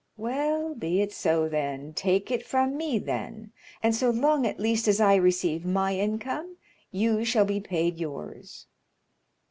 [0.17, 1.93] "Well, be it so, then.
[1.93, 3.51] Take it from me then,
[3.83, 6.57] and so long at least as I receive my income,
[6.89, 8.65] you shall be paid yours."